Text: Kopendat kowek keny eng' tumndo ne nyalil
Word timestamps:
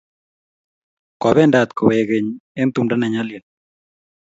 Kopendat 1.21 1.69
kowek 1.77 2.07
keny 2.09 2.27
eng' 2.59 2.71
tumndo 2.73 2.95
ne 2.97 3.07
nyalil 3.13 3.43